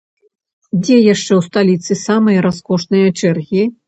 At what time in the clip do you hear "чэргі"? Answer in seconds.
3.19-3.63